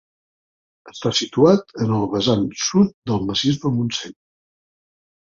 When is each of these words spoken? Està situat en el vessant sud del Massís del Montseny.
Està 0.91 1.11
situat 1.19 1.75
en 1.85 1.93
el 1.97 2.07
vessant 2.13 2.47
sud 2.69 2.97
del 3.13 3.21
Massís 3.29 3.61
del 3.67 3.75
Montseny. 3.77 4.17